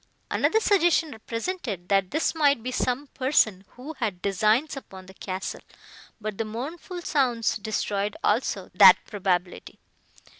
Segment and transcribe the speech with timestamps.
[0.31, 5.61] Another suggestion represented, that this might be some person, who had designs upon the castle;
[6.19, 9.77] but the mournful sounds destroyed, also, that probability.